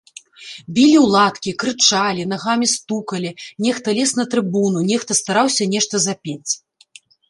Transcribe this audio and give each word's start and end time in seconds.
Білі 0.77 0.95
ў 1.03 1.07
ладкі, 1.15 1.53
крычалі, 1.65 2.25
нагамі 2.33 2.71
стукалі, 2.75 3.35
нехта 3.69 3.97
лез 4.01 4.11
на 4.23 4.29
трыбуну, 4.35 4.79
нехта 4.93 5.11
стараўся 5.25 5.73
нешта 5.79 6.07
запець. 6.13 6.51